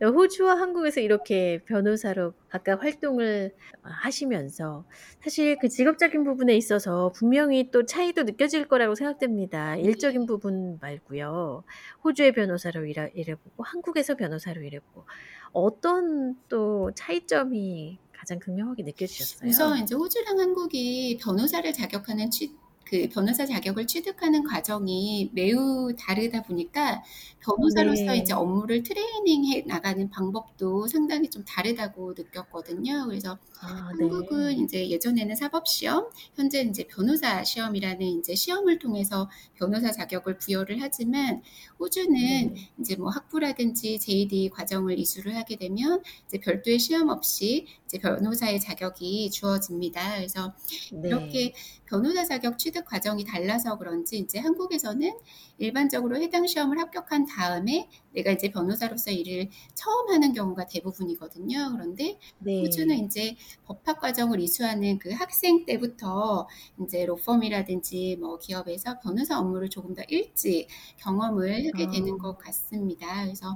네, 0.00 0.06
호주와 0.06 0.60
한국에서 0.60 1.00
이렇게 1.00 1.60
변호사로 1.66 2.34
각각 2.48 2.82
활동을 2.82 3.54
하시면서 3.82 4.84
사실 5.20 5.56
그 5.60 5.68
직업적인 5.68 6.24
부분에 6.24 6.56
있어서 6.56 7.12
분명히 7.14 7.70
또 7.70 7.84
차이도 7.84 8.22
느껴질 8.24 8.68
거라고 8.68 8.94
생각됩니다. 8.94 9.74
네. 9.74 9.82
일적인 9.82 10.26
부분 10.26 10.78
말고요. 10.80 11.64
호주의 12.04 12.32
변호사로 12.32 12.86
일하 12.86 13.08
일해보고 13.14 13.64
한국에서 13.64 14.16
변호사로 14.16 14.62
일해보고 14.62 15.04
어떤 15.52 16.36
또 16.48 16.92
차이점이 16.94 17.98
가장 18.12 18.38
극명하게 18.38 18.82
느껴지셨어요? 18.82 19.48
우선 19.48 19.78
이제 19.78 19.94
호주랑 19.94 20.38
한국이 20.38 21.18
변호사를 21.20 21.72
자격하는 21.72 22.30
취, 22.30 22.54
그 22.88 23.06
변호사 23.10 23.44
자격을 23.44 23.86
취득하는 23.86 24.44
과정이 24.44 25.30
매우 25.34 25.94
다르다 25.94 26.42
보니까 26.42 27.02
변호사로서 27.40 28.04
네. 28.04 28.16
이제 28.18 28.32
업무를 28.32 28.82
트레이닝해 28.82 29.64
나가는 29.66 30.08
방법도 30.08 30.86
상당히 30.86 31.28
좀 31.28 31.44
다르다고 31.44 32.14
느꼈거든요. 32.16 33.06
그래서 33.06 33.38
아, 33.60 33.90
한국은 33.98 34.48
네. 34.48 34.52
이제 34.62 34.88
예전에는 34.88 35.36
사법 35.36 35.68
시험, 35.68 36.08
현재 36.34 36.62
이제 36.62 36.86
변호사 36.86 37.44
시험이라는 37.44 38.00
이제 38.06 38.34
시험을 38.34 38.78
통해서 38.78 39.28
변호사 39.54 39.92
자격을 39.92 40.38
부여를 40.38 40.78
하지만 40.80 41.42
호주는 41.78 42.14
네. 42.14 42.54
이제 42.80 42.96
뭐 42.96 43.10
학부라든지 43.10 43.98
JD 43.98 44.50
과정을 44.50 44.98
이수를 44.98 45.36
하게 45.36 45.56
되면 45.56 46.02
이제 46.26 46.38
별도의 46.38 46.78
시험 46.78 47.10
없이 47.10 47.66
이제 47.88 47.98
변호사의 47.98 48.60
자격이 48.60 49.30
주어집니다. 49.30 50.16
그래서 50.16 50.54
네. 50.92 51.08
이렇게 51.08 51.54
변호사 51.86 52.22
자격 52.24 52.58
취득 52.58 52.84
과정이 52.84 53.24
달라서 53.24 53.78
그런지 53.78 54.18
이제 54.18 54.38
한국에서는 54.38 55.10
일반적으로 55.56 56.18
해당 56.18 56.46
시험을 56.46 56.78
합격한 56.78 57.24
다음에 57.26 57.88
내가 58.12 58.30
이제 58.30 58.50
변호사로서 58.50 59.10
일을 59.10 59.48
처음 59.74 60.10
하는 60.10 60.34
경우가 60.34 60.66
대부분이거든요. 60.66 61.70
그런데 61.72 62.18
네. 62.40 62.60
호주는 62.60 62.94
이제 63.06 63.36
법학 63.64 64.00
과정을 64.00 64.40
이수하는 64.40 64.98
그 64.98 65.10
학생 65.10 65.64
때부터 65.64 66.46
이제 66.84 67.06
로펌이라든지 67.06 68.18
뭐 68.20 68.38
기업에서 68.38 69.00
변호사 69.00 69.38
업무를 69.38 69.70
조금 69.70 69.94
더 69.94 70.02
일찍 70.08 70.68
경험을 70.98 71.68
하게 71.68 71.86
되는 71.90 72.14
아. 72.14 72.22
것 72.22 72.38
같습니다. 72.38 73.24
그래서 73.24 73.54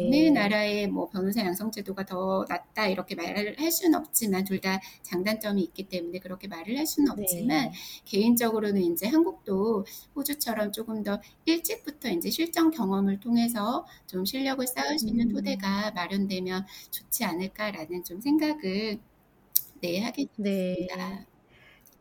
네. 0.00 0.06
어느 0.06 0.38
나라의 0.38 0.88
뭐 0.88 1.08
변호사 1.08 1.40
양성 1.40 1.70
제도가 1.70 2.04
더 2.04 2.44
낫다 2.48 2.88
이렇게 2.88 3.14
말을 3.14 3.59
할 3.60 3.70
수는 3.72 3.98
없지만 3.98 4.44
둘 4.44 4.60
다 4.60 4.78
장단점이 5.02 5.62
있기 5.62 5.88
때문에 5.88 6.18
그렇게 6.18 6.46
말을 6.46 6.76
할 6.76 6.86
수는 6.86 7.10
없지만 7.12 7.70
네. 7.70 7.72
개인적으로는 8.04 8.82
이제 8.82 9.06
한국도 9.08 9.86
호주처럼 10.14 10.72
조금 10.72 11.02
더 11.02 11.18
일찍부터 11.46 12.10
이제 12.10 12.28
실전 12.30 12.70
경험을 12.70 13.20
통해서 13.20 13.86
좀 14.06 14.24
실력을 14.26 14.66
쌓을 14.66 14.98
수 14.98 15.08
있는 15.08 15.28
음. 15.28 15.32
토대가 15.32 15.92
마련되면 15.92 16.66
좋지 16.90 17.24
않을까라는 17.24 18.04
좀 18.04 18.20
생각을 18.20 19.00
네 19.80 20.00
하게 20.00 20.26
네. 20.36 20.76
됐습니다. 20.86 21.26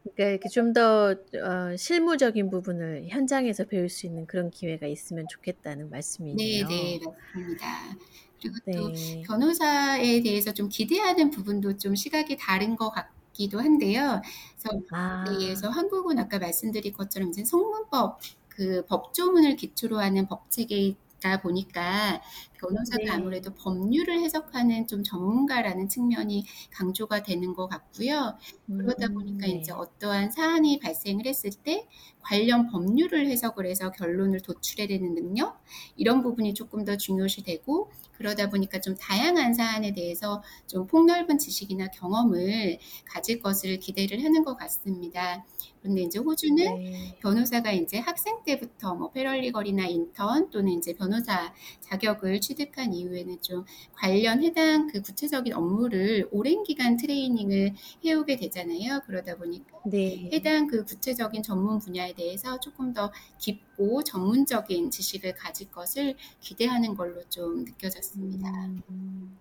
그러니까 0.03 0.29
이렇게 0.31 0.49
좀더 0.49 1.15
어, 1.43 1.75
실무적인 1.77 2.49
부분을 2.49 3.07
현장에서 3.09 3.65
배울 3.65 3.89
수 3.89 4.05
있는 4.05 4.25
그런 4.27 4.49
기회가 4.49 4.87
있으면 4.87 5.27
좋겠다는 5.27 5.89
네, 6.31 6.63
말씀이네요. 6.63 6.67
네, 6.67 6.99
맞습니다. 7.03 7.95
그리고 8.41 8.57
또 8.71 8.91
네. 8.91 9.21
변호사에 9.25 10.21
대해서 10.21 10.53
좀 10.53 10.69
기대하는 10.69 11.29
부분도 11.31 11.77
좀 11.77 11.95
시각이 11.95 12.37
다른 12.37 12.75
것 12.75 12.89
같기도 12.89 13.59
한데요. 13.59 14.21
그래서 14.57 14.81
아. 14.91 15.23
네, 15.27 15.45
그래서 15.45 15.69
한국은 15.69 16.19
아까 16.19 16.39
말씀드린 16.39 16.93
것처럼 16.93 17.29
이제 17.29 17.43
성문법 17.45 18.19
그 18.49 18.85
법조문을 18.87 19.55
기초로 19.55 19.99
하는 19.99 20.27
법 20.27 20.51
체계이다 20.51 21.41
보니까 21.41 22.21
변호사가 22.59 23.03
네. 23.05 23.11
아무래도 23.11 23.53
법률을 23.53 24.19
해석하는 24.19 24.87
좀 24.87 25.03
전문가라는 25.03 25.87
측면이 25.87 26.45
강조가 26.71 27.23
되는 27.23 27.53
것 27.53 27.67
같고요. 27.67 28.37
그러다 28.67 29.07
음, 29.07 29.13
보니까 29.13 29.47
네. 29.47 29.53
이제 29.53 29.71
어떠한 29.71 30.31
사안이 30.31 30.79
발생을 30.79 31.25
했을 31.25 31.51
때 31.51 31.87
관련 32.19 32.67
법률을 32.67 33.27
해석을 33.27 33.65
해서 33.65 33.91
결론을 33.91 34.41
도출해내는 34.41 35.15
능력 35.15 35.61
이런 35.95 36.21
부분이 36.21 36.53
조금 36.53 36.83
더 36.83 36.97
중요시 36.97 37.43
되고 37.43 37.89
그러다 38.19 38.49
보니까 38.49 38.81
좀 38.81 38.95
다양한 38.95 39.53
사안에 39.53 39.93
대해서 39.93 40.43
좀 40.67 40.85
폭넓은 40.85 41.37
지식이나 41.37 41.87
경험을 41.87 42.77
가질 43.05 43.39
것을 43.39 43.79
기대를 43.79 44.23
하는 44.23 44.43
것 44.43 44.57
같습니다. 44.57 45.45
그런데 45.81 46.01
이제 46.01 46.19
호주는 46.19 46.57
네. 46.57 47.17
변호사가 47.21 47.71
이제 47.71 47.97
학생 47.97 48.43
때부터 48.43 48.95
뭐 48.95 49.11
패럴리걸이나 49.11 49.85
인턴 49.87 50.49
또는 50.49 50.73
이제 50.73 50.93
변호사 50.93 51.53
자격을 51.79 52.41
취득한 52.41 52.93
이후에는 52.93 53.41
좀 53.41 53.63
관련 53.93 54.43
해당 54.43 54.87
그 54.87 55.01
구체적인 55.01 55.53
업무를 55.53 56.27
오랜 56.31 56.63
기간 56.63 56.97
트레이닝을 56.97 57.73
해오게 58.03 58.35
되잖아요. 58.35 59.01
그러다 59.05 59.37
보니까 59.37 59.79
네. 59.85 60.29
해당 60.33 60.67
그 60.67 60.83
구체적인 60.83 61.41
전문 61.41 61.79
분야에 61.79 62.13
대해서 62.13 62.59
조금 62.59 62.93
더 62.93 63.11
깊 63.37 63.68
고 63.79 64.03
전문적인 64.03 64.91
지식을 64.91 65.35
가질 65.35 65.71
것을 65.71 66.15
기대하는 66.41 66.95
걸로 66.95 67.23
좀 67.29 67.63
느껴졌습니다. 67.63 68.49
음. 68.89 69.39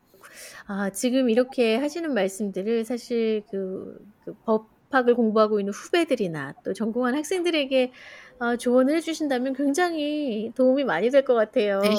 아, 0.67 0.91
지금 0.91 1.29
이렇게 1.31 1.77
하시는 1.77 2.13
말씀들을 2.15 2.85
사실 2.85 3.43
그, 3.51 3.99
그 4.25 4.35
법, 4.45 4.69
법학을 4.91 5.15
공부하고 5.15 5.61
있는 5.61 5.73
후배들이나 5.73 6.55
또 6.65 6.73
전공한 6.73 7.15
학생들에게 7.15 7.93
어 8.41 8.57
조언을 8.57 8.95
해 8.97 9.01
주신다면 9.01 9.53
굉장히 9.53 10.53
도움이 10.55 10.85
많이 10.85 11.11
될 11.11 11.25
것 11.25 11.35
같아요. 11.35 11.81
네. 11.81 11.91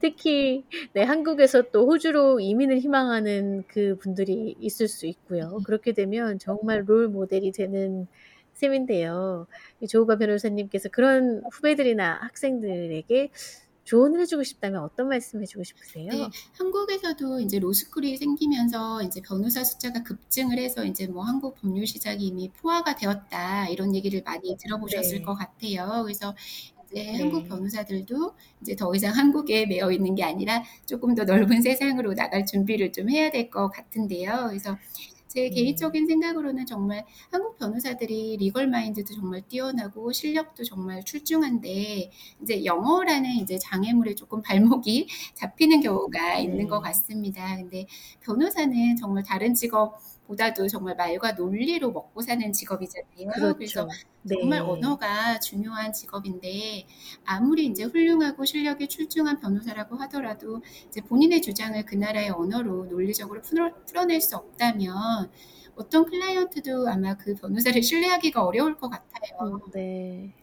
특히 0.00 0.64
네 0.92 1.02
한국에서 1.02 1.70
또 1.72 1.86
호주로 1.86 2.40
이민을 2.40 2.78
희망하는 2.78 3.64
그 3.68 3.96
분들이 4.00 4.56
있을 4.60 4.88
수 4.88 5.06
있고요. 5.06 5.58
그렇게 5.66 5.92
되면 5.92 6.38
정말 6.38 6.84
롤 6.86 7.08
모델이 7.08 7.52
되는 7.52 8.06
셈인데요. 8.58 9.46
이 9.80 9.86
조우가 9.88 10.16
변호사님께서 10.18 10.88
그런 10.90 11.42
후배들이나 11.52 12.18
학생들에게 12.22 13.30
조언을 13.84 14.20
해 14.20 14.26
주고 14.26 14.44
싶다면 14.44 14.82
어떤 14.82 15.08
말씀 15.08 15.42
해 15.42 15.46
주고 15.46 15.64
싶으세요? 15.64 16.12
네. 16.12 16.30
한국에서도 16.54 17.40
인제 17.40 17.58
로스쿨이 17.58 18.16
생기면서 18.16 19.02
인제 19.02 19.20
변호사 19.20 19.62
숫자가 19.62 20.02
급증을 20.02 20.58
해서 20.58 20.84
인제 20.84 21.06
뭐 21.08 21.22
"한국 21.22 21.54
법률 21.56 21.86
시장이 21.86 22.24
이미 22.26 22.50
포화가 22.50 22.94
되었다." 22.96 23.68
이런 23.68 23.94
얘기를 23.94 24.22
많이 24.24 24.56
들어보셨을 24.56 25.20
것 25.20 25.34
네. 25.34 25.36
같아요. 25.36 26.02
그래서 26.04 26.34
이제 26.90 27.12
한국 27.12 27.44
네. 27.44 27.48
변호사들도 27.48 28.36
이제 28.62 28.74
더 28.74 28.94
이상 28.94 29.14
한국에 29.14 29.66
매여 29.66 29.90
있는 29.92 30.14
게 30.14 30.24
아니라 30.24 30.62
쪼끔 30.86 31.14
더 31.14 31.24
넓은 31.24 31.60
세상으로 31.62 32.14
나갈 32.14 32.46
준비를 32.46 32.92
좀 32.92 33.10
해야 33.10 33.30
될 33.30 33.50
것 33.50 33.68
같은데요. 33.70 34.46
그래서 34.48 34.78
제 35.28 35.50
네. 35.50 35.50
개인적인 35.50 36.06
생각으로는 36.06 36.66
정말 36.66 37.04
한국 37.30 37.58
변호사들이 37.58 38.36
리걸 38.38 38.66
마인드도 38.68 39.14
정말 39.14 39.42
뛰어나고 39.48 40.12
실력도 40.12 40.64
정말 40.64 41.04
출중한데 41.04 42.10
인제 42.40 42.64
영어라는 42.64 43.30
인제 43.30 43.58
장애물에 43.58 44.14
쪼끔 44.14 44.42
발목이 44.42 45.06
잡히는 45.34 45.80
경우가 45.82 46.38
있는 46.38 46.66
것 46.68 46.80
네. 46.80 46.88
같습니다. 46.88 47.56
근데 47.56 47.86
변호사는 48.22 48.96
정말 48.96 49.22
다른 49.22 49.54
직업 49.54 50.00
보다도 50.28 50.68
정말 50.68 50.94
말과 50.96 51.32
논리로 51.32 51.92
먹고 51.92 52.22
사는 52.22 52.52
직업이잖아요. 52.52 53.56
그래서 53.56 53.86
그렇죠. 53.86 54.00
정말 54.26 54.60
네. 54.60 54.64
언어가 54.66 55.40
중요한 55.40 55.92
직업인데 55.92 56.86
아무리 57.24 57.64
인제 57.66 57.84
훌륭하고 57.84 58.44
실력이 58.44 58.88
출중한 58.88 59.40
변호사라고 59.40 59.96
하더라도 59.96 60.62
이제 60.88 61.00
본인의 61.00 61.42
주장을 61.42 61.82
그 61.86 61.94
나라의 61.96 62.30
언어로 62.30 62.86
논리적으로 62.86 63.40
풀어 63.42 63.72
풀어낼 63.86 64.20
수 64.20 64.36
없다면 64.36 65.32
어떤 65.76 66.04
클라이언트도 66.06 66.88
아마 66.88 67.16
그 67.16 67.34
변호사를 67.34 67.82
신뢰하기가 67.82 68.44
어려울 68.44 68.76
것 68.76 68.90
같아요. 68.90 69.08
음 69.40 69.60
네. 69.72 70.34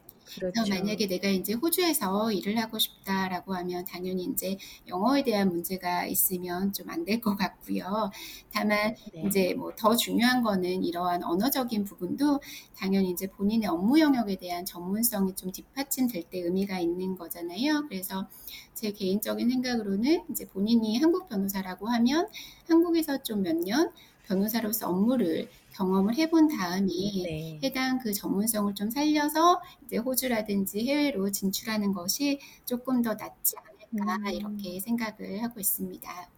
그래서 0.53 0.67
만약에 0.67 1.07
그렇죠. 1.07 1.07
'내가 1.07 1.27
인제 1.29 1.53
호주에서 1.53 2.31
일을 2.31 2.57
하고 2.59 2.79
싶다.'라고 2.79 3.53
하면 3.55 3.85
당연히 3.85 4.23
인제 4.23 4.57
영어에 4.87 5.23
대한 5.23 5.49
문제가 5.49 6.05
있으면 6.05 6.71
좀 6.73 6.89
안 6.89 7.03
될 7.05 7.21
것 7.21 7.35
같고요. 7.37 8.09
다만 8.51 8.95
네. 9.11 9.21
인제 9.23 9.53
뭐 9.55 9.73
더 9.75 9.95
중요한 9.95 10.41
거는 10.43 10.83
이러한 10.83 11.23
언어적인 11.23 11.83
부분도 11.83 12.39
당연히 12.77 13.09
인제 13.09 13.27
본인의 13.27 13.67
업무 13.69 13.99
영역에 13.99 14.35
대한 14.37 14.65
전문성이 14.65 15.33
좀 15.35 15.51
뒷받침될 15.51 16.23
때 16.29 16.39
의미가 16.39 16.79
있는 16.79 17.15
거잖아요. 17.15 17.87
그래서 17.89 18.27
제 18.73 18.91
개인적인 18.91 19.49
생각으로는 19.49 20.23
이제 20.31 20.45
본인이 20.47 20.97
한국 20.99 21.27
변호사라고 21.29 21.87
하면 21.89 22.27
한국에서 22.67 23.21
좀 23.23 23.43
몇 23.43 23.55
년 23.55 23.91
변호사로서 24.27 24.89
업무를 24.89 25.49
경험을 25.73 26.15
해본 26.15 26.47
다음에 26.49 26.89
네. 27.23 27.59
해당 27.63 27.99
그 27.99 28.13
전문성을 28.13 28.73
좀 28.75 28.89
살려서 28.89 29.61
이제 29.85 29.97
호주라든지 29.97 30.87
해외로 30.87 31.31
진출하는 31.31 31.93
것이 31.93 32.39
쪼끔 32.65 33.01
더 33.01 33.13
낫지 33.15 33.55
않을까 33.57 34.31
음. 34.31 34.31
이렇게 34.31 34.79
생각을 34.79 35.43
하고 35.43 35.59
있습니다. 35.59 36.29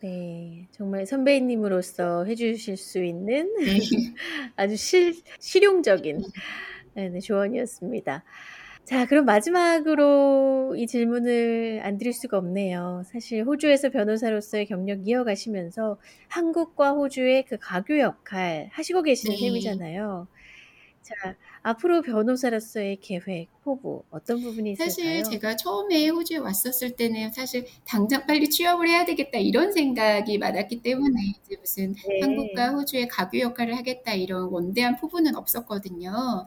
네. 0.00 0.68
정말 0.72 1.06
선배님으로서 1.06 2.24
해 2.24 2.34
주실 2.34 2.76
수 2.76 3.02
있는 3.04 3.54
네. 3.64 3.72
아주 4.56 4.76
실 4.76 5.14
실용적인 5.40 6.24
네 6.94 7.08
네 7.10 7.20
조언이었습니다. 7.20 8.24
자 8.84 9.06
그럼 9.06 9.24
마지막으로 9.26 10.74
이 10.76 10.86
질문을 10.88 11.80
안 11.84 11.98
드릴 11.98 12.12
수가 12.12 12.36
없네요. 12.38 13.02
사실 13.06 13.44
호주에서 13.44 13.90
변호사로서의 13.90 14.66
경력 14.66 15.06
이어가시면서 15.06 15.98
한국과 16.28 16.90
호주의 16.92 17.44
그 17.44 17.58
가교 17.60 17.98
역할 18.00 18.68
하시고 18.72 19.02
계시는 19.02 19.36
네. 19.36 19.36
셈이잖아요. 19.36 20.26
자 21.02 21.36
앞으로 21.62 22.02
변호사로서의 22.02 22.98
계획, 22.98 23.48
포부 23.62 24.04
어떤 24.10 24.42
부분이 24.42 24.72
사실 24.74 25.22
있을까요? 25.22 25.22
제가 25.22 25.56
처음에 25.56 26.08
호주에 26.08 26.38
왔었을 26.38 26.96
때는 26.96 27.30
사실 27.32 27.66
'당장 27.84 28.26
빨리 28.26 28.48
취업을 28.48 28.88
해야 28.88 29.04
되겠다.' 29.04 29.38
이런 29.38 29.70
생각이 29.72 30.38
많았기 30.38 30.80
때문에 30.82 31.14
이제 31.44 31.56
무슨 31.60 31.94
'한국과 32.18 32.70
네. 32.70 32.72
호주의 32.72 33.06
가교 33.08 33.38
역할을 33.40 33.76
하겠다.' 33.76 34.14
이런 34.14 34.44
원대한 34.50 34.96
포부는 34.96 35.36
없었거든요. 35.36 36.46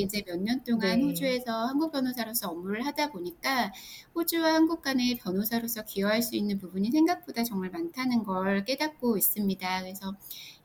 이제 0.00 0.22
몇 0.26 0.36
년 0.40 0.62
동안 0.64 1.00
네. 1.00 1.06
호주에서 1.06 1.66
한국 1.66 1.92
변호사로서 1.92 2.48
업무를 2.50 2.84
하다 2.86 3.10
보니까 3.10 3.72
호주와 4.14 4.54
한국 4.54 4.82
간의 4.82 5.16
변호사로서 5.18 5.84
기여할 5.84 6.22
수 6.22 6.34
있는 6.36 6.58
부분이 6.58 6.90
생각보다 6.90 7.44
정말 7.44 7.70
많다는 7.70 8.24
걸 8.24 8.64
깨닫고 8.64 9.16
있습니다. 9.18 9.80
그래서 9.82 10.16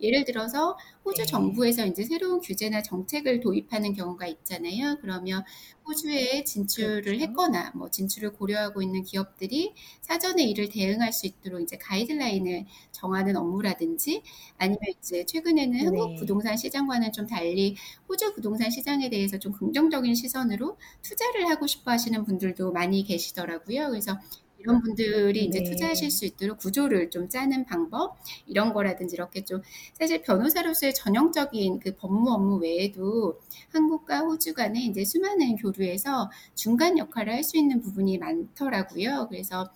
예를 0.01 0.25
들어서 0.25 0.77
호주 1.05 1.25
네. 1.25 1.27
정부에서 1.27 1.85
인제 1.85 2.03
새로운 2.03 2.39
규제나 2.39 2.81
정책을 2.83 3.39
도입하는 3.39 3.93
경우가 3.93 4.27
있잖아요. 4.27 4.97
그러면 5.01 5.43
호주에 5.85 6.43
진출을 6.43 7.19
그렇죠. 7.19 7.21
했거나 7.21 7.71
뭐 7.75 7.89
진출을 7.89 8.33
고려하고 8.33 8.81
있는 8.81 9.03
기업들이 9.03 9.73
사전에 10.01 10.43
이를 10.43 10.69
대응할 10.69 11.13
수 11.13 11.25
있도록 11.27 11.61
이제 11.61 11.77
가이드라인을 11.77 12.65
정하는 12.91 13.37
업무라든지 13.37 14.21
아니면 14.57 14.79
이제 14.99 15.25
최근에는 15.25 15.79
한국 15.87 16.15
네. 16.15 16.15
부동산 16.15 16.57
시장과는 16.57 17.11
좀 17.13 17.25
달리 17.27 17.75
호주 18.09 18.33
부동산 18.33 18.69
시장에 18.69 19.09
대해서 19.09 19.37
좀 19.39 19.53
긍정적인 19.53 20.13
시선으로 20.15 20.77
투자를 21.01 21.49
하고 21.49 21.67
싶어 21.67 21.91
하시는 21.91 22.23
분들도 22.25 22.71
많이 22.73 23.03
계시더라고요. 23.03 23.89
그래서 23.89 24.19
이런 24.67 24.81
분들이 24.81 25.49
투자하실 25.63 26.09
네. 26.09 26.11
수 26.11 26.25
있도록 26.25 26.57
구조를 26.59 27.09
좀 27.09 27.29
짜는 27.29 27.65
방법 27.65 28.17
이런 28.45 28.73
거라든지 28.73 29.15
이렇게 29.15 29.43
좀 29.45 29.61
사실 29.93 30.21
변호사로서의 30.21 30.93
전형적인 30.93 31.79
그 31.79 31.95
법무 31.95 32.29
업무 32.31 32.57
외에도 32.57 33.39
한국과 33.69 34.19
호주 34.19 34.53
간에 34.53 34.81
인제 34.83 35.05
수많은 35.05 35.55
교류에서 35.55 36.29
중간 36.55 36.97
역할을 36.97 37.33
할 37.33 37.43
수 37.47 37.57
있는 37.57 37.79
부분이 37.81 38.17
많더라고요. 38.17 39.27
그래서 39.29 39.71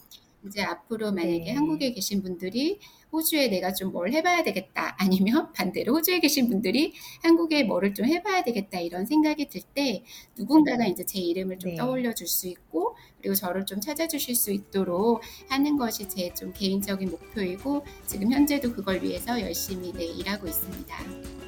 이제 0.46 0.62
앞으로 0.62 1.12
만약에 1.14 1.52
네. 1.52 1.54
한국에 1.54 1.92
계신 1.94 2.22
분들이' 2.22 2.80
호주에 3.12 3.48
내가 3.50 3.74
좀 3.74 3.92
뭘 3.94 4.14
해 4.14 4.22
봐야 4.24 4.44
되겠다.' 4.44 4.96
아니면 5.00 5.52
반대로 5.54 5.96
호주에 5.96 6.20
계신 6.20 6.50
분들이 6.50 6.94
'한국에 7.24 7.64
뭐를 7.64 7.94
좀 7.94 8.06
해 8.06 8.22
봐야 8.24 8.44
되겠다.' 8.44 8.80
이런 8.80 9.06
생각이 9.06 9.48
들 9.50 9.62
때 9.74 10.04
누군가가 10.38 10.86
인제 10.86 11.06
제 11.06 11.20
이름을 11.20 11.60
좀 11.60 11.72
네. 11.72 11.78
떠올려 11.78 12.14
줄 12.14 12.28
수 12.28 12.48
있고 12.48 12.96
그리고 13.20 13.36
저를 13.36 13.66
좀 13.66 13.80
찾아주실 13.82 14.36
수 14.36 14.52
있도록 14.52 15.22
하는 15.50 15.78
것이 15.78 16.08
제 16.10 16.32
좀 16.34 16.52
개인적인 16.54 17.10
목표이고 17.12 17.84
지금 18.08 18.32
현재도 18.32 18.74
그걸 18.74 19.02
위해서 19.04 19.40
열심히 19.42 19.92
네 19.94 20.06
일하고 20.06 20.48
있습니다. 20.48 20.96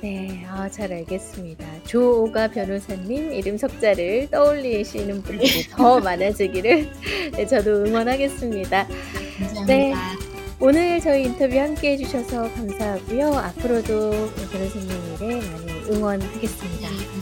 네. 0.02 0.45
아 0.47 0.69
잘 0.69 0.91
알겠습니다. 0.91 1.84
조오가 1.86 2.49
변호사님 2.49 3.32
이름 3.34 3.58
석자를 3.58 4.30
떠올리시는 4.30 5.21
분들이 5.23 5.63
더 5.71 5.99
많아지기를 5.99 6.91
네 7.38 7.47
저도 7.47 7.86
응원하겠습니다. 7.86 8.88
네 8.88 9.65
네. 9.65 9.91
감사합니다. 9.91 10.23
오늘 10.65 10.97
저희 11.02 11.26
인터뷰 11.26 11.60
함께 11.60 11.91
해 11.91 11.97
주셔서 11.97 12.43
감사하고요. 12.54 13.34
앞으로도 13.34 14.12
변호사님 14.49 14.89
일에 15.19 15.41
많이 15.41 15.65
네 15.65 15.84
응원하겠습니다. 15.91 17.12